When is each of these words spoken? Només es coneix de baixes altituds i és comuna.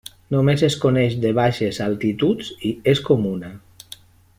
Només 0.35 0.63
es 0.67 0.77
coneix 0.85 1.13
de 1.25 1.33
baixes 1.41 1.81
altituds 1.89 2.51
i 2.71 2.75
és 2.95 3.07
comuna. 3.11 3.57